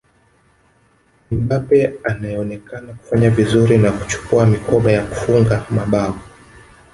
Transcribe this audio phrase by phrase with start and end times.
[1.31, 6.19] Ni Mbabe anayeonekana kufanya vizuri na kuchukua mikoba ya kufunga mabao